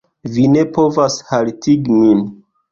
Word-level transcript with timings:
vi 0.37 0.45
ne 0.53 0.63
povas 0.77 1.19
haltigi 1.29 2.01
min. 2.03 2.27